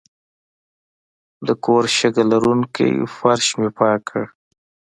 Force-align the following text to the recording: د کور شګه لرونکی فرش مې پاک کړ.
د 1.47 1.49
کور 1.65 1.83
شګه 1.97 2.23
لرونکی 2.31 2.89
فرش 3.15 3.45
مې 3.59 3.69
پاک 3.77 3.99
کړ. 4.09 4.23